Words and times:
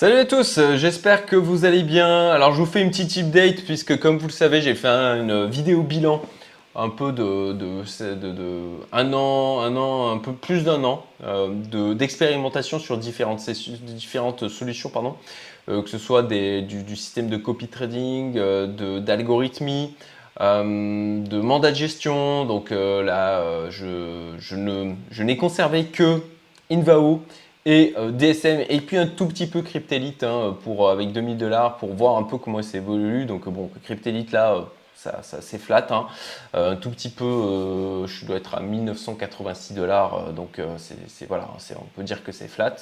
Salut 0.00 0.18
à 0.18 0.24
tous, 0.24 0.58
euh, 0.58 0.76
j'espère 0.76 1.26
que 1.26 1.34
vous 1.34 1.64
allez 1.64 1.82
bien. 1.82 2.30
Alors 2.30 2.52
je 2.52 2.60
vous 2.60 2.66
fais 2.66 2.80
une 2.80 2.90
petite 2.90 3.16
update 3.18 3.64
puisque 3.64 3.98
comme 3.98 4.16
vous 4.16 4.28
le 4.28 4.32
savez 4.32 4.60
j'ai 4.60 4.76
fait 4.76 4.86
une 4.86 5.46
vidéo 5.46 5.82
bilan 5.82 6.22
un 6.76 6.88
peu 6.88 7.10
de, 7.10 7.52
un 8.92 9.12
an, 9.12 9.60
un 9.60 9.76
an, 9.76 10.12
un 10.12 10.18
peu 10.18 10.32
plus 10.34 10.62
d'un 10.62 10.84
an 10.84 11.04
euh, 11.24 11.94
d'expérimentation 11.94 12.78
sur 12.78 12.96
différentes, 12.96 13.40
différentes 13.50 14.48
solutions, 14.48 14.88
pardon, 14.88 15.16
euh, 15.68 15.82
que 15.82 15.88
ce 15.90 15.98
soit 15.98 16.22
du, 16.22 16.94
système 16.94 17.28
de 17.28 17.36
copy 17.36 17.66
trading, 17.66 18.38
d'algorithmie, 19.00 19.94
de 20.38 21.40
mandat 21.40 21.72
de 21.72 21.76
gestion. 21.76 22.44
Donc 22.44 22.70
là, 22.70 23.68
je, 23.70 24.34
je 24.38 25.22
n'ai 25.24 25.36
conservé 25.36 25.86
que 25.86 26.22
Invao 26.70 27.24
et 27.68 27.92
euh, 27.98 28.10
DSM 28.10 28.64
et 28.66 28.80
puis 28.80 28.96
un 28.96 29.06
tout 29.06 29.26
petit 29.26 29.46
peu 29.46 29.60
Cryptelite 29.60 30.24
hein, 30.24 30.56
pour, 30.64 30.88
euh, 30.88 30.92
avec 30.92 31.12
2000 31.12 31.36
dollars 31.36 31.76
pour 31.76 31.92
voir 31.92 32.16
un 32.16 32.22
peu 32.22 32.38
comment 32.38 32.62
ça 32.62 32.78
évolue. 32.78 33.26
Donc 33.26 33.46
bon, 33.46 33.70
Cryptelite 33.84 34.32
là, 34.32 34.54
euh, 34.54 34.62
ça, 34.94 35.22
ça 35.22 35.42
c'est 35.42 35.58
flat. 35.58 35.86
Hein. 35.90 36.06
un 36.54 36.76
tout 36.76 36.88
petit 36.88 37.10
peu, 37.10 38.06
je 38.06 38.24
dois 38.24 38.36
être 38.36 38.54
à 38.54 38.60
1986 38.60 39.74
dollars. 39.74 40.32
donc 40.32 40.60
c'est 40.78 41.26
voilà, 41.26 41.50
on 41.76 41.84
peut 41.94 42.02
dire 42.02 42.24
que 42.24 42.32
c'est 42.32 42.48
flat. 42.48 42.74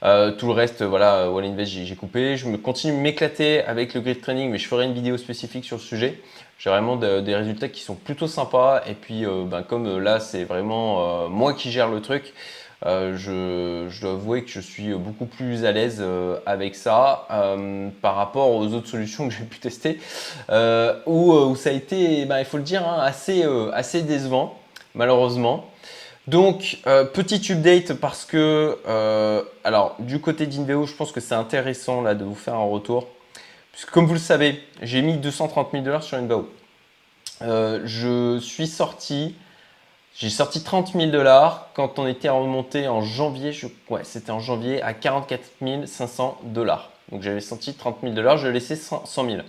tout 0.00 0.46
le 0.46 0.52
reste, 0.52 0.82
voilà, 0.82 1.28
Wall 1.28 1.44
Invest, 1.44 1.72
j'ai 1.72 1.96
coupé. 1.96 2.36
Je 2.36 2.46
me 2.46 2.56
continue 2.56 2.96
m'éclater 2.96 3.64
avec 3.64 3.92
le 3.92 4.00
grid 4.00 4.20
training, 4.20 4.50
mais 4.50 4.58
je 4.58 4.68
ferai 4.68 4.86
une 4.86 4.94
vidéo 4.94 5.18
spécifique 5.18 5.64
sur 5.64 5.76
le 5.76 5.82
sujet. 5.82 6.22
J'ai 6.58 6.70
vraiment 6.70 6.96
des 6.96 7.34
résultats 7.34 7.68
qui 7.68 7.82
sont 7.82 7.96
plutôt 7.96 8.28
sympas. 8.28 8.82
Et 8.86 8.94
puis, 8.94 9.26
ben, 9.26 9.62
comme 9.62 9.98
là, 9.98 10.20
c'est 10.20 10.44
vraiment 10.44 11.28
moi 11.28 11.52
qui 11.52 11.70
gère 11.70 11.90
le 11.90 12.00
truc, 12.00 12.32
euh, 12.84 13.16
je, 13.16 14.00
dois 14.00 14.12
avouer 14.12 14.42
que 14.42 14.50
je 14.50 14.60
suis 14.60 14.92
beaucoup 14.94 15.26
plus 15.26 15.64
à 15.64 15.72
l'aise 15.72 15.98
euh, 16.00 16.38
avec 16.46 16.74
ça 16.74 17.26
euh, 17.30 17.88
par 18.00 18.16
rapport 18.16 18.50
aux 18.50 18.66
autres 18.74 18.88
solutions 18.88 19.28
que 19.28 19.34
j'ai 19.34 19.44
pu 19.44 19.58
tester, 19.58 20.00
où, 21.06 21.54
ça 21.56 21.70
a 21.70 21.72
été, 21.72 22.24
bah, 22.24 22.40
il 22.40 22.44
faut 22.44 22.56
le 22.56 22.62
dire, 22.62 22.86
hein, 22.86 22.98
assez, 23.00 23.44
assez 23.72 24.02
décevant, 24.02 24.58
malheureusement. 24.94 25.68
Donc, 26.28 26.78
petit 27.14 27.52
update 27.52 27.94
parce 27.94 28.24
que, 28.24 28.78
alors, 29.64 29.96
du 29.98 30.20
côté 30.20 30.46
d'Inveo, 30.46 30.86
je 30.86 30.94
pense 30.94 31.12
que 31.12 31.20
c'est 31.20 31.34
intéressant 31.34 32.02
là 32.02 32.14
de 32.14 32.24
vous 32.24 32.34
faire 32.34 32.54
un 32.54 32.64
retour. 32.64 33.08
Puisque, 33.72 33.90
comme 33.90 34.06
vous 34.06 34.12
le 34.12 34.20
savez, 34.20 34.60
j'ai 34.82 35.02
mis 35.02 35.16
230 35.16 35.68
000 35.72 35.84
dollars 35.84 36.02
sur 36.02 36.18
Inveo. 36.18 36.48
je 37.40 38.38
suis 38.40 38.66
sorti 38.66 39.34
j'ai 40.16 40.30
sorti 40.30 40.62
30 40.62 40.92
000 40.92 41.06
dollars 41.06 41.68
quand 41.74 41.98
on 41.98 42.06
était 42.06 42.28
remonté 42.28 42.86
en 42.88 43.00
janvier, 43.00 43.52
je, 43.52 43.66
ouais, 43.88 44.02
c'était 44.04 44.30
en 44.30 44.40
janvier, 44.40 44.82
à 44.82 44.92
44 44.92 45.40
500 45.86 46.38
dollars. 46.44 46.90
Donc 47.10 47.22
j'avais 47.22 47.40
sorti 47.40 47.74
30 47.74 47.98
000 48.02 48.14
dollars, 48.14 48.36
je 48.36 48.48
laissais 48.48 48.76
100 48.76 49.04
000. 49.06 49.42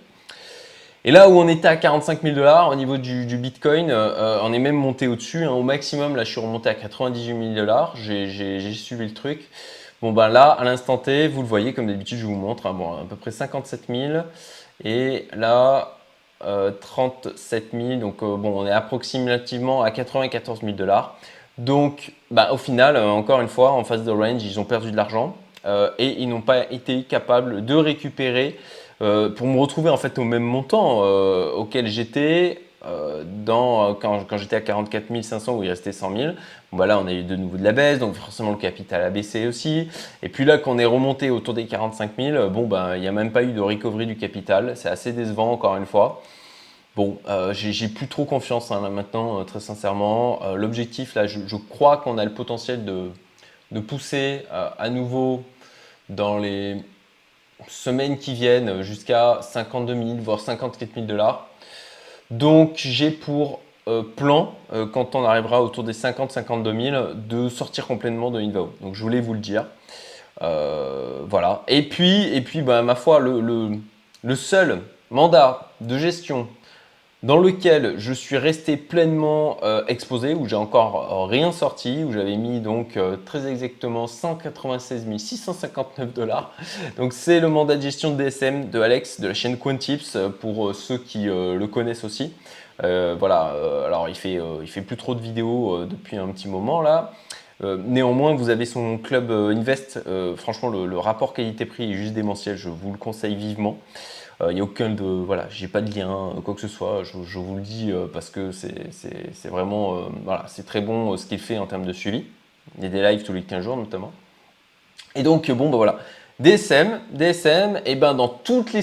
Et 1.05 1.11
là 1.11 1.29
où 1.29 1.37
on 1.37 1.49
était 1.49 1.67
à 1.67 1.75
45 1.75 2.21
000 2.21 2.35
dollars 2.35 2.69
au 2.69 2.75
niveau 2.75 2.97
du, 2.97 3.37
Bitcoin, 3.37 3.91
euh, 3.91 4.13
euh, 4.15 4.39
on 4.41 4.53
est 4.53 4.59
même 4.59 4.75
monté 4.75 5.07
au-dessus. 5.07 5.43
Hein. 5.43 5.51
au 5.51 5.61
maximum, 5.61 6.15
là, 6.15 6.23
je 6.23 6.31
suis 6.31 6.39
remonté 6.39 6.69
à 6.69 6.75
98 6.75 7.25
000 7.25 7.53
dollars. 7.55 7.95
J'ai 7.97 8.73
suivi 8.73 9.05
le 9.05 9.13
truc. 9.13 9.49
Bon, 10.01 10.13
ben 10.13 10.29
là, 10.29 10.51
à 10.51 10.63
l'instant 10.63 10.97
T, 10.97 11.27
vous 11.27 11.41
le 11.41 11.47
voyez, 11.47 11.73
comme 11.73 11.87
d'habitude, 11.87 12.19
je 12.19 12.25
vous 12.25 12.35
montre. 12.35 12.67
Hein. 12.67 12.73
bon, 12.73 12.93
à 12.93 13.05
peu 13.07 13.17
près 13.17 13.31
57 13.31 13.83
000. 13.89 14.23
Et 14.85 15.27
là, 15.33 15.97
37 16.81 17.73
euh, 17.73 17.87
000. 17.89 17.99
Donc, 17.99 18.23
euh, 18.23 18.35
bon, 18.37 18.61
on 18.61 18.67
est 18.67 18.71
approximativement 18.71 19.83
à 19.83 19.91
94 19.91 20.61
000 20.61 20.73
dollars. 20.73 21.17
Donc, 21.57 22.13
bah, 22.31 22.49
au 22.51 22.57
final, 22.57 22.95
euh, 22.95 23.09
encore 23.09 23.41
une 23.41 23.47
fois, 23.47 23.71
en 23.71 23.83
face 23.83 24.03
de 24.03 24.11
range, 24.11 24.43
ils 24.43 24.59
ont 24.59 24.65
perdu 24.65 24.91
de 24.91 24.95
l'argent 24.95 25.35
et 25.97 26.21
ils 26.21 26.27
n'ont 26.27 26.41
pas 26.41 26.69
été 26.71 27.03
capables 27.03 27.63
de 27.63 27.73
récupérer 27.73 28.59
pour 28.99 29.47
me 29.47 29.57
retrouver 29.57 29.89
en 29.89 29.95
fait 29.95 30.19
au 30.19 30.25
même 30.25 30.43
montant 30.43 30.99
auquel 31.53 31.87
j'étais 31.87 32.59
dans, 33.25 33.95
quand, 33.95 34.37
j'étais 34.37 34.57
à 34.57 34.61
44 34.61 35.21
500 35.21 35.55
où 35.55 35.63
il 35.63 35.69
restait 35.69 35.91
100 35.91 36.17
000. 36.17 36.33
Bon, 36.71 36.77
bah 36.77 36.99
on 37.01 37.07
a 37.07 37.13
eu 37.13 37.23
de 37.23 37.35
nouveau 37.35 37.57
de 37.57 37.63
la 37.63 37.71
baisse, 37.71 37.99
donc 37.99 38.15
forcément 38.15 38.51
le 38.51 38.57
capital 38.57 39.01
a 39.01 39.09
baissé 39.09 39.47
aussi. 39.47 39.87
Et 40.21 40.29
puis 40.29 40.43
là, 40.43 40.57
qu'on 40.57 40.77
est 40.79 40.85
remonté 40.85 41.29
autour 41.29 41.53
des 41.53 41.65
45 41.65 42.11
000, 42.17 42.49
bon, 42.49 42.67
bah, 42.67 42.97
il 42.97 43.01
n'y 43.01 43.07
a 43.07 43.11
même 43.11 43.31
pas 43.31 43.43
eu 43.43 43.53
de 43.53 43.61
recovery 43.61 44.05
du 44.05 44.17
capital. 44.17 44.73
C'est 44.75 44.89
assez 44.89 45.13
décevant, 45.13 45.51
encore 45.51 45.77
une 45.77 45.85
fois. 45.85 46.21
Bon, 46.95 47.17
euh, 47.27 47.53
j'ai 47.53 47.87
plus 47.87 48.07
trop 48.07 48.23
confiance 48.23 48.69
hein, 48.69 48.79
là 48.81 48.89
maintenant, 48.89 49.39
euh, 49.39 49.43
très 49.45 49.59
sincèrement. 49.59 50.43
Euh, 50.43 50.55
l'objectif, 50.55 51.15
là, 51.15 51.25
je, 51.25 51.55
crois 51.55 51.97
qu'on 51.97 52.19
a 52.19 52.25
le 52.25 52.33
potentiel 52.33 52.85
de, 52.85 53.09
de 53.71 53.79
pousser 53.79 54.45
à 54.51 54.89
nouveau 54.89 55.43
dans 56.09 56.37
les 56.37 56.77
semaines 57.67 58.19
qui 58.19 58.33
viennent 58.35 58.83
jusqu'à 58.83 59.39
52 59.41 59.95
000, 59.95 60.17
voire 60.19 60.39
54 60.39 60.93
000 60.93 61.05
dollars. 61.07 61.49
Donc, 62.37 62.73
j'ai 62.75 63.11
pour 63.11 63.59
plan, 64.15 64.55
quand 64.93 65.13
on 65.15 65.23
arrivera 65.25 65.61
autour 65.61 65.83
des 65.83 65.93
50-52 65.93 66.91
000, 66.91 67.03
de 67.15 67.49
sortir 67.49 67.85
complètement 67.85 68.31
de 68.31 68.39
Invao. 68.39 68.73
Donc, 68.81 68.95
je 68.95 69.01
voulais 69.01 69.19
vous 69.21 69.33
le 69.33 69.39
dire. 69.39 69.65
voilà. 70.39 71.63
Et 71.67 71.83
puis, 71.83 72.33
et 72.33 72.41
puis 72.41 72.61
bah, 72.61 72.81
ma 72.81 72.95
foi, 72.95 73.19
le 73.19 74.35
seul 74.35 74.81
mandat 75.11 75.69
de 75.81 75.97
gestion 75.97 76.47
dans 77.23 77.37
lequel 77.37 77.95
je 77.97 78.11
suis 78.11 78.37
resté 78.37 78.75
pleinement 78.75 79.57
euh, 79.63 79.83
exposé, 79.87 80.33
où 80.33 80.45
j'ai 80.45 80.57
encore 80.57 81.23
euh, 81.23 81.25
rien 81.25 81.53
sorti, 81.53 82.03
où 82.03 82.11
j'avais 82.11 82.35
mis 82.35 82.59
donc 82.59 82.97
euh, 82.97 83.15
très 83.25 83.49
exactement 83.49 84.07
196 84.07 85.05
659 85.17 86.13
dollars. 86.13 86.53
Donc 86.97 87.13
c'est 87.13 87.39
le 87.39 87.47
mandat 87.47 87.77
de 87.77 87.81
gestion 87.81 88.13
de 88.13 88.21
DSM 88.21 88.69
de 88.69 88.81
Alex 88.81 89.21
de 89.21 89.29
la 89.29 89.33
chaîne 89.33 89.57
Quantips 89.57 90.17
pour 90.41 90.75
ceux 90.75 90.97
qui 90.97 91.25
le 91.25 91.65
connaissent 91.65 92.03
aussi. 92.03 92.33
voilà, 92.79 93.53
alors 93.85 94.09
il 94.09 94.15
fait, 94.15 94.39
il 94.61 94.67
fait 94.67 94.81
plus 94.81 94.97
trop 94.97 95.15
de 95.15 95.21
vidéos 95.21 95.85
depuis 95.85 96.17
un 96.17 96.27
petit 96.27 96.49
moment 96.49 96.81
là. 96.81 97.13
néanmoins, 97.61 98.35
vous 98.35 98.49
avez 98.49 98.65
son 98.65 98.97
club 98.97 99.31
Invest. 99.31 99.99
franchement, 100.35 100.69
le 100.69 100.97
rapport 100.97 101.33
qualité-prix 101.33 101.91
est 101.91 101.95
juste 101.95 102.13
démentiel. 102.13 102.57
Je 102.57 102.69
vous 102.69 102.91
le 102.91 102.97
conseille 102.97 103.35
vivement. 103.35 103.77
Il 104.39 104.45
euh, 104.45 104.53
n'y 104.53 104.59
a 104.59 104.63
aucun 104.63 104.89
de. 104.89 105.03
Voilà, 105.03 105.47
j'ai 105.49 105.67
pas 105.67 105.81
de 105.81 105.93
lien, 105.93 106.09
euh, 106.09 106.41
quoi 106.41 106.53
que 106.53 106.61
ce 106.61 106.67
soit. 106.67 107.03
Je, 107.03 107.37
vous 107.37 107.55
le 107.55 107.61
dis 107.61 107.91
euh, 107.91 108.07
parce 108.11 108.29
que 108.29 108.51
c'est 108.51 109.47
vraiment. 109.47 110.09
voilà, 110.23 110.45
c'est 110.47 110.65
très 110.65 110.81
bon 110.81 111.15
ce 111.17 111.25
qu'il 111.25 111.39
fait 111.39 111.57
en 111.57 111.67
termes 111.67 111.85
de 111.85 111.93
suivi. 111.93 112.25
Il 112.77 112.83
y 112.83 112.87
a 112.87 112.89
des 112.89 113.01
lives 113.01 113.23
tous 113.23 113.33
les 113.33 113.43
15 113.43 113.63
jours 113.63 113.77
notamment. 113.77 114.11
Et 115.15 115.23
donc, 115.23 115.51
bon, 115.51 115.69
ben 115.69 115.77
voilà. 115.77 115.99
DSM, 116.39 116.99
DSM, 117.11 117.81
et 117.85 117.95
ben 117.95 118.15
dans 118.15 118.27
toutes 118.27 118.73
les 118.73 118.81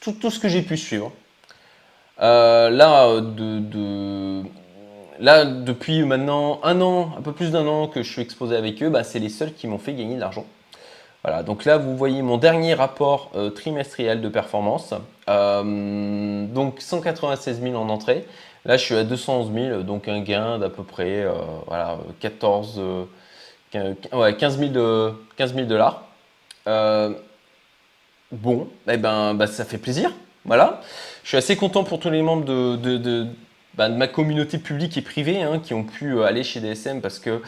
tout, 0.00 0.12
tout 0.12 0.30
ce 0.30 0.38
que 0.38 0.48
j'ai 0.48 0.62
pu 0.62 0.76
suivre, 0.76 1.10
là, 2.18 3.20
de, 3.20 4.42
là, 5.18 5.44
depuis 5.46 6.04
maintenant 6.04 6.60
un 6.62 6.80
an, 6.82 7.12
un 7.16 7.22
peu 7.22 7.32
plus 7.32 7.50
d'un 7.50 7.66
an 7.66 7.88
que 7.88 8.02
je 8.02 8.12
suis 8.12 8.20
exposé 8.20 8.56
avec 8.56 8.82
eux, 8.82 8.90
bah, 8.90 9.04
c'est 9.04 9.18
les 9.18 9.30
seuls 9.30 9.54
qui 9.54 9.66
m'ont 9.66 9.78
fait 9.78 9.94
gagner 9.94 10.16
de 10.16 10.20
l'argent. 10.20 10.44
Voilà, 11.26 11.42
donc 11.42 11.64
là, 11.64 11.76
vous 11.76 11.96
voyez 11.96 12.22
mon 12.22 12.38
dernier 12.38 12.74
rapport 12.74 13.32
euh, 13.34 13.50
trimestriel 13.50 14.20
de 14.20 14.28
performance. 14.28 14.94
Euh, 15.28 16.46
donc 16.46 16.80
196 16.80 17.60
000 17.62 17.74
en 17.74 17.88
entrée. 17.88 18.24
Là, 18.64 18.76
je 18.76 18.84
suis 18.84 18.94
à 18.94 19.02
211 19.02 19.52
000, 19.52 19.82
donc 19.82 20.06
un 20.06 20.20
gain 20.20 20.60
d'à 20.60 20.68
peu 20.68 20.84
près 20.84 21.24
euh, 21.24 21.32
voilà, 21.66 21.98
14, 22.20 22.80
15 23.72 24.58
000 24.58 24.70
dollars. 25.66 26.04
bon, 28.30 28.68
eh 28.88 28.96
ben, 28.96 29.34
bah, 29.34 29.48
ça 29.48 29.64
fait 29.64 29.78
plaisir. 29.78 30.12
Voilà. 30.44 30.80
Je 31.24 31.30
suis 31.30 31.38
assez 31.38 31.56
content 31.56 31.82
pour 31.82 31.98
tous 31.98 32.10
les 32.10 32.22
membres 32.22 32.44
de, 32.44 33.26
bah, 33.74 33.88
ma 33.88 34.06
communauté 34.06 34.58
publique 34.58 34.96
et 34.96 35.02
privée 35.02 35.42
hein, 35.42 35.58
qui 35.58 35.74
ont 35.74 35.82
pu 35.82 36.22
aller 36.22 36.44
chez 36.44 36.60
DSM 36.60 37.00
parce 37.00 37.18
que 37.18 37.42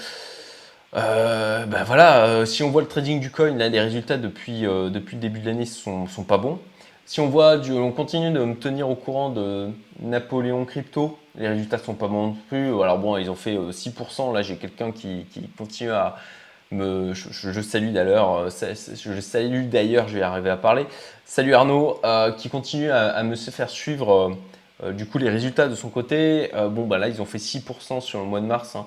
euh, 0.95 1.67
ben 1.67 1.85
voilà, 1.85 2.25
euh, 2.25 2.47
si 2.47 2.63
on 2.63 2.71
voit 2.71 2.81
le 2.81 2.89
trading 2.89 3.21
du 3.21 3.31
coin, 3.31 3.55
là, 3.55 3.69
les 3.69 3.81
résultats 3.81 4.17
depuis, 4.17 4.67
euh, 4.67 4.89
depuis 4.89 5.17
le 5.17 5.21
début 5.21 5.41
de 5.41 5.47
l'année 5.47 5.67
sont, 5.67 6.07
sont 6.07 6.25
pas 6.25 6.39
bons. 6.39 6.59
Si 7.05 7.21
on 7.21 7.29
voit, 7.29 7.59
on 7.71 7.93
continue 7.93 8.31
de 8.31 8.45
me 8.45 8.55
tenir 8.55 8.89
au 8.89 8.95
courant 8.95 9.31
de 9.31 9.69
Napoléon 10.01 10.65
Crypto, 10.65 11.19
les 11.37 11.49
résultats 11.49 11.79
sont 11.79 11.95
pas 11.95 12.09
bons 12.09 12.29
non 12.29 12.37
plus. 12.49 12.69
Alors 12.83 12.99
bon, 12.99 13.17
ils 13.17 13.31
ont 13.31 13.35
fait 13.35 13.57
6%. 13.57 14.33
Là, 14.35 14.43
j'ai 14.43 14.57
quelqu'un 14.57 14.93
qui, 14.93 15.27
qui, 15.33 15.49
continue 15.57 15.91
à 15.91 16.17
me, 16.71 17.15
je, 17.15 17.61
salue 17.63 17.93
d'ailleurs, 17.93 18.51
je 18.51 19.21
salue 19.21 19.69
d'ailleurs, 19.69 20.09
je 20.09 20.19
vais 20.19 20.23
arriver 20.23 20.51
à 20.51 20.59
parler. 20.59 20.87
Salut 21.25 21.55
Arnaud, 21.55 22.01
qui 22.37 22.51
continue 22.51 22.91
à, 22.91 23.09
à, 23.09 23.23
me 23.23 23.37
se 23.37 23.51
faire 23.51 23.71
suivre 23.71 24.37
euh, 24.85 24.93
du 24.93 25.07
coup, 25.07 25.19
les 25.19 25.29
résultats 25.29 25.67
de 25.69 25.75
son 25.75 25.89
côté, 25.89 26.51
euh, 26.55 26.69
bon, 26.69 26.87
bah 26.87 26.99
là, 26.99 27.09
ils 27.09 27.21
ont 27.21 27.25
fait 27.25 27.39
6% 27.39 28.01
sur 28.01 28.21
le 28.21 28.27
mois 28.27 28.41
de 28.41 28.47
mars, 28.47 28.77
hein, 28.77 28.87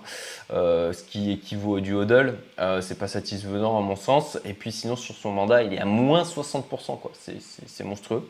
euh, 0.54 0.94
ce 0.94 1.04
qui 1.04 1.32
équivaut 1.32 1.78
à 1.78 1.82
du 1.82 1.94
hodl. 1.94 2.36
c'est 2.82 2.98
pas 2.98 3.08
satisfaisant 3.08 3.78
à 3.78 3.82
mon 3.82 3.96
sens. 3.96 4.40
Et 4.46 4.54
puis, 4.54 4.72
sinon, 4.72 4.96
sur 4.96 5.16
son 5.16 5.32
mandat, 5.32 5.64
il 5.64 5.74
est 5.74 5.80
à 5.80 5.86
moins 5.86 6.24
60%, 6.24 7.00
quoi. 7.00 7.12
C'est 7.20 7.84
monstrueux. 7.84 8.24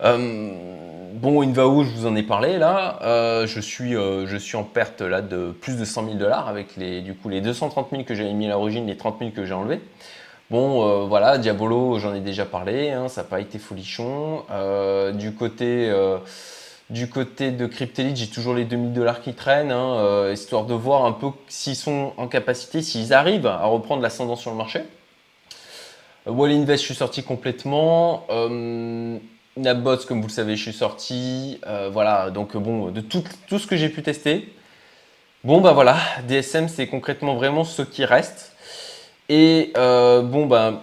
bon, 0.00 1.42
Invao, 1.42 1.82
je 1.84 1.90
vous 1.90 2.06
en 2.06 2.14
ai 2.14 2.22
parlé 2.22 2.58
là. 2.58 2.98
je, 3.46 3.60
suis, 3.60 4.56
en 4.56 4.64
perte 4.64 5.00
là 5.00 5.20
de 5.20 5.50
plus 5.50 5.76
de 5.76 5.84
100 5.84 6.04
000 6.04 6.16
dollars 6.16 6.48
avec 6.48 6.76
les, 6.76 7.00
du 7.00 7.14
coup, 7.14 7.28
les 7.28 7.40
230 7.40 7.88
000 7.90 8.04
que 8.04 8.14
j'avais 8.14 8.32
mis 8.32 8.46
à 8.46 8.50
l'origine, 8.50 8.86
les 8.86 8.96
30 8.96 9.18
000 9.18 9.30
que 9.32 9.44
j'ai 9.44 9.54
enlevés. 9.54 9.80
Bon, 10.50 11.06
voilà, 11.08 11.38
Diabolo, 11.38 11.98
j'en 11.98 12.14
ai 12.14 12.20
déjà 12.20 12.46
parlé, 12.46 12.90
hein, 12.90 13.08
ça 13.08 13.22
n'a 13.22 13.28
pas 13.28 13.40
été 13.40 13.58
folichon. 13.58 14.44
du 15.14 15.34
côté 15.34 15.92
du 16.90 17.08
côté 17.08 17.50
de 17.50 17.66
Cryptelite, 17.66 18.16
j'ai 18.16 18.28
toujours 18.28 18.54
les 18.54 18.64
2000 18.64 18.92
dollars 18.94 19.20
qui 19.20 19.34
traînent, 19.34 19.72
hein, 19.72 19.96
euh, 19.96 20.32
histoire 20.32 20.64
de 20.64 20.72
voir 20.72 21.04
un 21.04 21.12
peu 21.12 21.28
s'ils 21.48 21.76
sont 21.76 22.14
en 22.16 22.28
capacité, 22.28 22.80
s'ils 22.80 23.12
arrivent 23.12 23.46
à 23.46 23.66
reprendre 23.66 24.02
l'ascendant 24.02 24.36
sur 24.36 24.50
le 24.50 24.56
marché. 24.56 24.80
Wall 26.26 26.50
Invest, 26.50 26.82
je 26.82 26.86
suis 26.86 26.94
sorti 26.94 27.22
complètement. 27.22 28.24
Euh, 28.30 29.18
Nabbots, 29.56 30.06
comme 30.06 30.20
vous 30.20 30.28
le 30.28 30.32
savez, 30.32 30.56
je 30.56 30.62
suis 30.62 30.72
sorti. 30.72 31.60
Euh, 31.66 31.90
voilà, 31.92 32.30
donc 32.30 32.56
bon, 32.56 32.90
de 32.90 33.00
tout, 33.00 33.24
tout 33.48 33.58
ce 33.58 33.66
que 33.66 33.76
j'ai 33.76 33.88
pu 33.90 34.02
tester. 34.02 34.52
Bon, 35.44 35.60
bah 35.60 35.72
voilà, 35.72 35.96
DSM, 36.26 36.68
c'est 36.68 36.86
concrètement 36.86 37.36
vraiment 37.36 37.64
ce 37.64 37.82
qui 37.82 38.04
reste. 38.04 38.52
Et 39.28 39.72
bon, 39.74 40.46
bah 40.46 40.82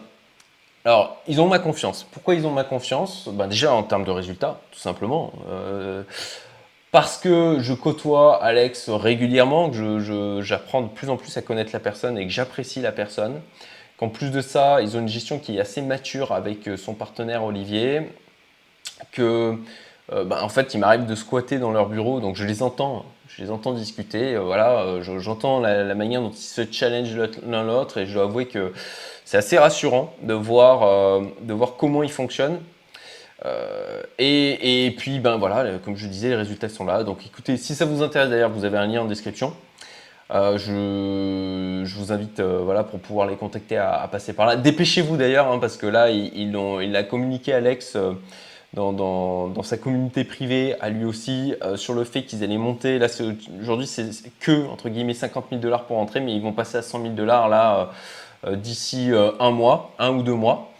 alors, 0.85 1.17
ils 1.27 1.41
ont 1.41 1.47
ma 1.47 1.57
confiance. 1.57 2.05
Pourquoi 2.11 2.35
ils 2.35 2.45
ont 2.45 2.51
ma 2.51 2.63
confiance? 2.63 3.27
Ben 3.27 3.47
Déjà 3.47 3.73
en 3.73 3.81
termes 3.81 4.03
de 4.03 4.11
résultats, 4.11 4.59
tout 4.71 4.79
simplement. 4.79 5.33
Euh, 5.49 6.03
parce 6.91 7.17
que 7.17 7.57
je 7.59 7.73
côtoie 7.73 8.41
Alex 8.43 8.91
régulièrement, 8.91 9.71
que 9.71 10.41
j'apprends 10.43 10.83
de 10.83 10.87
plus 10.87 11.09
en 11.09 11.17
plus 11.17 11.35
à 11.37 11.41
connaître 11.41 11.71
la 11.73 11.79
personne 11.79 12.19
et 12.19 12.25
que 12.25 12.31
j'apprécie 12.31 12.81
la 12.81 12.91
personne. 12.91 13.41
Qu'en 13.97 14.09
plus 14.09 14.29
de 14.29 14.41
ça, 14.41 14.79
ils 14.81 14.95
ont 14.95 14.99
une 14.99 15.07
gestion 15.07 15.39
qui 15.39 15.57
est 15.57 15.59
assez 15.59 15.81
mature 15.81 16.33
avec 16.33 16.67
euh, 16.67 16.77
son 16.77 16.93
partenaire 16.93 17.43
Olivier. 17.43 18.01
Que, 19.11 19.55
euh, 20.11 20.23
ben, 20.23 20.39
en 20.39 20.49
fait, 20.49 20.75
il 20.75 20.79
m'arrive 20.79 21.07
de 21.07 21.15
squatter 21.15 21.57
dans 21.57 21.71
leur 21.71 21.89
bureau, 21.89 22.19
donc 22.19 22.35
je 22.35 22.45
les 22.45 22.61
entends. 22.61 23.05
Je 23.27 23.41
les 23.41 23.49
entends 23.49 23.73
discuter, 23.73 24.37
voilà, 24.37 25.01
j'entends 25.01 25.59
la, 25.59 25.83
la, 25.83 25.95
manière 25.95 26.21
dont 26.21 26.29
ils 26.29 26.37
se 26.37 26.61
challengent 26.71 27.17
l'un 27.45 27.63
l'autre 27.63 27.97
et 27.97 28.05
je 28.05 28.13
dois 28.13 28.23
avouer 28.23 28.45
que 28.45 28.71
c'est 29.25 29.37
assez 29.37 29.57
rassurant 29.57 30.13
de 30.21 30.33
voir, 30.33 30.83
euh, 30.83 31.21
de 31.41 31.53
voir 31.53 31.73
comment 31.77 32.03
il 32.03 32.11
fonctionne. 32.11 32.59
Euh, 33.43 34.03
et, 34.17 34.85
et, 34.85 34.91
puis, 34.91 35.19
ben 35.19 35.37
voilà, 35.37 35.79
comme 35.83 35.97
je 35.97 36.07
disais, 36.07 36.29
les 36.29 36.35
résultats 36.35 36.69
sont 36.69 36.85
là. 36.85 37.03
Donc 37.03 37.25
écoutez, 37.25 37.57
si 37.57 37.75
ça 37.75 37.85
vous 37.85 38.03
intéresse 38.03 38.29
d'ailleurs, 38.29 38.51
vous 38.51 38.65
avez 38.65 38.77
un 38.77 38.85
lien 38.85 39.01
en 39.01 39.05
description. 39.05 39.53
Euh, 40.31 40.57
je, 40.57 41.87
je, 41.87 41.95
vous 41.97 42.11
invite 42.11 42.39
voilà, 42.39 42.83
pour 42.83 42.99
pouvoir 42.99 43.27
les 43.27 43.35
contacter 43.35 43.77
à, 43.77 44.07
passer 44.11 44.33
par 44.33 44.45
là. 44.45 44.55
Dépêchez-vous 44.55 45.17
d'ailleurs, 45.17 45.51
hein, 45.51 45.59
parce 45.59 45.77
que 45.77 45.87
là, 45.87 46.09
il, 46.11 46.31
il 46.35 46.95
a 46.95 47.03
communiqué 47.03 47.53
Alex 47.53 47.97
dans, 48.73 48.93
dans, 48.93 49.47
dans, 49.47 49.63
sa 49.63 49.77
communauté 49.77 50.23
privée, 50.23 50.75
à 50.81 50.89
lui 50.89 51.05
aussi, 51.05 51.53
sur 51.75 51.93
le 51.93 52.03
fait 52.03 52.23
qu'ils 52.23 52.43
allaient 52.43 52.57
monter. 52.57 52.99
Là, 52.99 53.07
aujourd'hui, 53.61 53.87
c'est 53.87 54.09
que, 54.39 54.67
entre 54.67 54.89
guillemets, 54.89 55.13
50 55.13 55.45
000 55.49 55.61
dollars 55.61 55.85
pour 55.85 55.97
entrer, 55.97 56.19
mais 56.19 56.33
ils 56.33 56.41
vont 56.41 56.53
passer 56.53 56.77
à 56.77 56.81
100 56.81 57.01
000 57.01 57.13
dollars 57.13 57.49
là 57.49 57.91
d'ici 58.53 59.11
euh, 59.11 59.31
un 59.39 59.51
mois, 59.51 59.91
un 59.99 60.11
ou 60.11 60.23
deux 60.23 60.33
mois. 60.33 60.71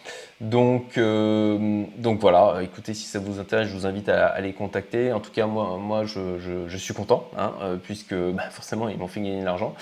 Donc, 0.41 0.97
euh, 0.97 1.85
donc 1.97 2.19
voilà, 2.19 2.59
écoutez, 2.61 2.93
si 2.93 3.05
ça 3.05 3.19
vous 3.19 3.39
intéresse, 3.39 3.69
je 3.69 3.73
vous 3.73 3.87
invite 3.87 4.09
à, 4.09 4.39
les 4.41 4.53
contacter. 4.53 5.13
En 5.13 5.19
tout 5.19 5.31
cas, 5.31 5.47
moi, 5.47 5.77
moi 5.77 6.03
je, 6.05 6.77
suis 6.77 6.93
content, 6.93 7.29
hein, 7.37 7.53
puisque 7.83 8.13
bah, 8.13 8.49
forcément, 8.51 8.89
ils 8.89 8.97
m'ont 8.97 9.07
fait 9.07 9.21
gagner 9.21 9.39
de 9.39 9.45
l'argent. 9.45 9.73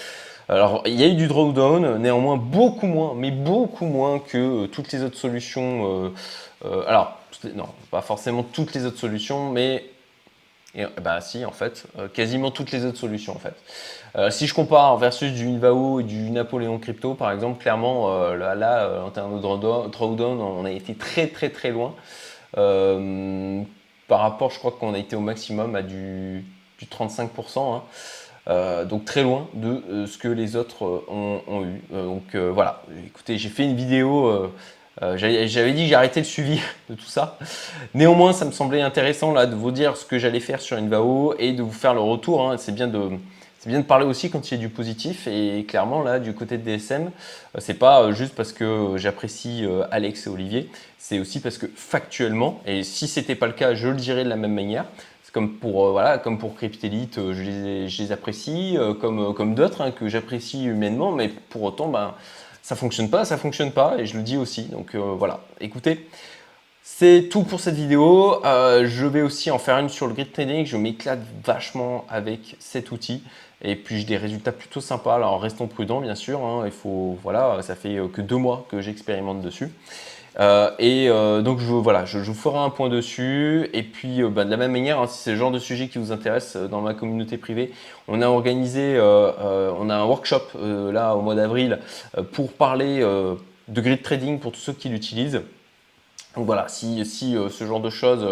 Alors, 0.50 0.83
il 0.85 0.94
y 0.94 1.03
a 1.03 1.07
eu 1.07 1.15
du 1.15 1.27
drawdown, 1.27 1.97
néanmoins 1.97 2.38
beaucoup 2.38 2.85
moins, 2.85 3.13
mais 3.15 3.31
beaucoup 3.31 3.85
moins 3.85 4.19
que 4.19 4.68
toutes 4.68 4.91
les 4.91 5.01
autres 5.03 5.18
solutions. 5.18 6.13
alors, 6.88 7.18
non, 7.56 7.68
pas 7.89 8.01
forcément 8.01 8.44
toutes 8.44 8.74
les 8.75 8.85
autres 8.85 9.00
solutions, 9.00 9.50
mais 9.50 9.83
et, 10.75 10.86
bah 11.02 11.22
si, 11.22 11.46
en 11.46 11.52
fait, 11.52 11.86
euh, 12.00 12.08
quasiment 12.08 12.50
toutes 12.50 12.72
les 12.72 12.86
autres 12.86 12.98
solutions 12.98 13.34
en 13.36 13.40
fait. 13.40 13.56
Euh, 14.16 14.31
si 14.31 14.48
je 14.48 14.54
compare 14.54 14.98
versus 14.98 15.31
du 15.31 15.48
Invao 15.48 16.00
et 16.00 16.04
du 16.04 16.31
Napoléon 16.31 16.80
Crypto, 16.80 17.14
par 17.14 17.31
exemple, 17.31 17.62
clairement, 17.62 18.12
euh, 18.12 18.56
là, 18.56 19.04
en 19.04 19.12
termes 19.12 19.36
de 19.36 19.42
drawdown, 19.42 20.42
on 20.42 20.66
a 20.66 20.72
été 20.72 20.96
très 20.96 21.28
très 21.28 21.50
très 21.50 21.72
loin. 21.72 21.96
par 24.08 24.20
rapport, 24.20 24.52
je 24.52 24.60
crois 24.60 24.72
qu'on 24.72 24.94
a 24.94 24.98
été 24.98 25.16
au 25.16 25.22
maximum 25.22 25.75
à 25.75 25.81
du, 25.81 26.46
35%. 26.84 27.81
Hein. 28.48 28.86
donc 28.86 29.06
très 29.06 29.24
loin 29.24 29.48
de 29.54 30.06
ce 30.06 30.18
que 30.18 30.28
les 30.28 30.58
autres 30.58 31.04
ont 31.08 31.64
eu. 31.64 31.81
donc 31.92 32.36
voilà, 32.36 32.84
écoutez, 33.08 33.38
j'ai 33.38 33.50
fait 33.50 33.64
une 33.64 33.76
vidéo 33.76 34.52
euh, 35.01 35.18
j'avais 35.18 35.72
dit 35.72 35.84
que 35.84 35.90
j'arrêtais 35.90 36.19
le 36.19 36.25
suivi 36.25 36.60
de 36.90 36.95
tout 36.95 37.06
ça. 37.06 37.38
Néanmoins, 37.94 38.34
ça 38.34 38.45
me 38.45 38.51
semblait 38.51 38.81
intéressant 38.81 39.34
là 39.34 39.45
de 39.45 39.56
vous 39.56 39.72
dire 39.72 39.98
ce 39.98 40.06
que 40.06 40.19
j'allais 40.19 40.40
faire 40.40 40.62
sur 40.62 40.78
Invao 40.78 41.34
et 41.40 41.51
de 41.54 41.63
vous 41.63 41.72
faire 41.72 41.94
le 41.94 42.01
retour. 42.01 42.50
Hein. 42.50 42.57
C'est 42.57 42.74
bien 42.74 42.88
de 42.88 43.12
bien 43.66 43.80
de 43.80 43.86
parler 43.86 44.06
aussi 44.06 44.30
quand 44.30 44.51
il 44.51 44.56
y 44.56 44.57
a 44.57 44.60
du 44.60 44.68
positif 44.68 45.25
et 45.25 45.63
clairement 45.66 46.04
là 46.04 46.19
du 46.19 46.34
côté 46.34 46.57
de 46.57 46.63
DSM, 46.63 47.04
euh, 47.06 47.60
c'est 47.60 47.75
pas 47.75 48.01
euh, 48.01 48.12
juste 48.12 48.36
parce 48.36 48.51
que 48.51 48.95
j'apprécie 48.98 49.66
Alex 49.90 50.28
et 50.28 50.30
Olivier, 50.30 50.69
c'est 50.98 51.18
aussi 51.18 51.40
parce 51.40 51.57
que 51.57 51.68
factuellement 51.74 52.60
et 52.66 52.84
si 52.84 53.07
c'était 53.07 53.36
pas 53.36 53.48
le 53.48 53.54
cas, 53.54 53.74
je 53.74 53.88
le 53.88 53.95
dirais 53.95 54.25
de 54.25 54.30
la 54.30 54.36
même 54.36 54.54
manière. 54.54 54.84
C'est 55.24 55.31
comme 55.31 55.54
pour 55.54 55.92
voilà, 55.92 56.18
pour 56.18 56.56
Cryptelite, 56.56 57.16
je 57.31 57.42
les, 57.42 57.88
je 57.88 58.04
les 58.04 58.12
apprécie, 58.12 58.78
comme 59.00 59.34
comme 59.34 59.56
d'autres 59.56 59.81
hein, 59.81 59.92
que 59.92 60.10
j'apprécie 60.10 60.66
humainement, 60.66 61.13
mais 61.13 61.30
pour 61.30 61.63
autant 61.63 61.88
ben 61.88 62.16
ça 62.63 62.77
fonctionne 62.77 63.10
pas, 63.10 63.25
ça 63.25 63.38
fonctionne 63.38 63.71
pas, 63.71 63.98
et 64.00 64.07
je 64.07 64.18
le 64.18 64.24
dis 64.24 64.38
aussi. 64.38 64.63
Donc 64.63 64.95
euh, 64.95 65.00
voilà, 65.00 65.42
écoutez, 65.60 66.07
c'est 66.81 67.27
tout 67.30 67.44
pour 67.44 67.60
cette 67.60 67.75
vidéo. 67.75 68.44
Euh, 68.45 68.88
je 68.88 69.06
vais 69.06 69.21
aussi 69.21 69.51
en 69.51 69.60
faire 69.60 69.77
une 69.77 69.89
sur 69.89 70.07
le 70.07 70.13
grid 70.13 70.31
trading. 70.31 70.65
Je 70.65 70.77
m'éclate 70.77 71.19
vachement 71.44 72.06
avec 72.10 72.56
cet 72.60 72.92
outil. 72.92 73.21
Et 73.63 73.75
puis 73.75 74.00
j'ai 74.00 74.06
des 74.06 74.18
résultats 74.18 74.51
plutôt 74.51 74.81
sympas. 74.81 75.15
Alors 75.15 75.42
restons 75.42 75.68
prudents 75.68 76.01
bien 76.01 76.15
sûr. 76.15 76.39
Hein. 76.44 76.63
Il 76.65 76.71
faut, 76.71 77.18
voilà, 77.24 77.62
ça 77.62 77.75
fait 77.75 78.00
que 78.12 78.21
deux 78.21 78.38
mois 78.38 78.65
que 78.69 78.81
j'expérimente 78.81 79.42
dessus. 79.42 79.69
Euh, 80.39 80.71
et 80.80 81.10
euh, 81.10 81.42
donc 81.42 81.60
je, 81.60 81.71
voilà, 81.71 82.06
je, 82.06 82.18
vous 82.18 82.33
ferai 82.33 82.57
un 82.60 82.69
point 82.69 82.89
dessus. 82.89 83.69
Et 83.74 83.83
puis 83.83 84.21
euh, 84.21 84.30
bah, 84.30 84.45
de 84.45 84.51
la 84.51 84.57
même 84.57 84.71
manière, 84.71 85.00
hein, 85.00 85.07
si 85.07 85.19
c'est 85.19 85.31
le 85.31 85.38
genre 85.38 85.51
de 85.51 85.60
sujet 85.60 85.88
qui 85.88 86.00
vous 86.00 86.12
intéresse 86.12 86.56
dans 86.56 86.81
ma 86.81 86.94
communauté 86.94 87.38
privée, 87.38 87.71
on 88.07 88.21
a 88.21 88.27
organisé, 88.27 89.00
on 89.00 89.89
a 89.89 89.95
un 89.95 90.06
workshop 90.06 90.57
là 90.92 91.16
au 91.16 91.21
mois 91.21 91.36
d'avril 91.36 91.80
pour 92.31 92.51
parler 92.51 93.00
de 93.00 93.81
grid 93.81 94.01
trading 94.01 94.39
pour 94.39 94.51
tous 94.51 94.59
ceux 94.59 94.74
qui 94.74 94.89
l'utilisent. 94.89 95.42
Donc 96.35 96.45
voilà, 96.45 96.68
si, 96.68 97.06
si 97.06 97.35
ce 97.50 97.65
genre 97.65 97.80
de 97.80 97.89
choses 97.89 98.27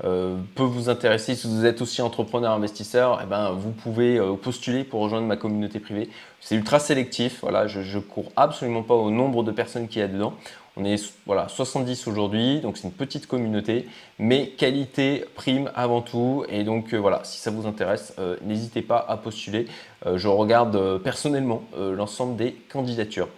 peut 0.00 0.62
vous 0.62 0.88
intéresser, 0.88 1.34
si 1.34 1.46
vous 1.46 1.64
êtes 1.64 1.80
aussi 1.82 2.02
entrepreneur 2.02 2.52
investisseur, 2.52 3.20
eh 3.22 3.26
ben, 3.26 3.52
vous 3.52 3.70
pouvez 3.70 4.20
postuler 4.42 4.82
pour 4.82 5.00
rejoindre 5.00 5.26
ma 5.26 5.36
communauté 5.36 5.78
privée. 5.78 6.08
C'est 6.40 6.56
ultra 6.56 6.80
sélectif, 6.80 7.38
voilà, 7.42 7.66
je 7.68 7.80
ne 7.80 8.00
cours 8.02 8.32
absolument 8.36 8.82
pas 8.82 8.94
au 8.94 9.10
nombre 9.10 9.44
de 9.44 9.52
personnes 9.52 9.86
qu'il 9.86 10.00
y 10.00 10.04
a 10.04 10.08
dedans. 10.08 10.34
On 10.80 10.84
est 10.84 11.12
voilà, 11.26 11.48
70 11.48 12.06
aujourd'hui, 12.06 12.60
donc 12.60 12.76
c'est 12.76 12.84
une 12.84 12.92
petite 12.92 13.26
communauté, 13.26 13.88
mais 14.20 14.50
qualité 14.50 15.24
prime 15.34 15.72
avant 15.74 16.02
tout. 16.02 16.44
Et 16.48 16.62
donc 16.62 16.94
euh, 16.94 16.98
voilà, 16.98 17.22
si 17.24 17.38
ça 17.38 17.50
vous 17.50 17.66
intéresse, 17.66 18.14
euh, 18.20 18.36
n'hésitez 18.42 18.82
pas 18.82 19.04
à 19.08 19.16
postuler. 19.16 19.66
Euh, 20.06 20.18
je 20.18 20.28
regarde 20.28 20.98
personnellement 21.02 21.64
l'ensemble 21.76 22.36
des 22.36 22.52
candidatures. 22.52 23.28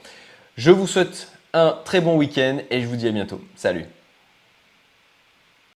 Je 0.59 0.71
vous 0.71 0.87
souhaite 0.87 1.33
un 1.52 1.76
très 1.85 2.00
bon 2.00 2.16
week-end 2.16 2.59
et 2.71 2.80
je 2.80 2.87
vous 2.87 2.97
dis 2.97 3.09
à 3.09 3.12
bientôt. 3.12 3.40
Salut 3.57 3.87